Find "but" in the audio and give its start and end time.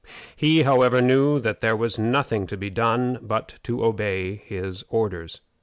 3.21-3.59